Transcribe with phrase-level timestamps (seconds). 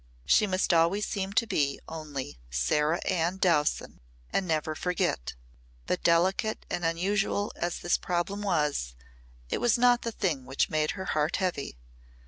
[0.25, 4.01] She must always seem to be only Sarah Ann Dowson
[4.33, 5.35] and never forget.
[5.85, 8.95] But delicate and unusual as this problem was,
[9.51, 11.77] it was not the thing which made her heart heavy.